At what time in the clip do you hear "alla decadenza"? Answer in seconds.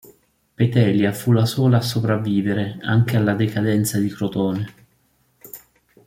3.17-3.99